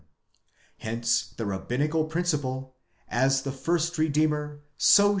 [0.79, 2.75] Hence the rabbinical principle:
[3.07, 5.09] as the first redeemer (Goé?)